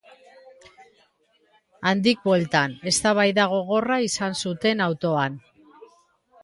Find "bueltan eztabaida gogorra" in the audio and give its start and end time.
2.31-4.01